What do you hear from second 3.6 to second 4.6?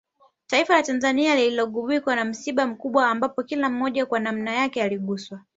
mmoja kwa nanma